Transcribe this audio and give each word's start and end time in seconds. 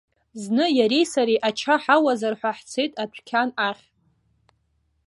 Зны 0.41 0.65
иареи 0.77 1.05
сареи 1.11 1.43
ача 1.47 1.75
ҳауазар 1.83 2.33
ҳәа 2.39 2.51
ҳцеит 2.57 2.91
адәқьан 3.03 3.49
ахь. 3.69 3.85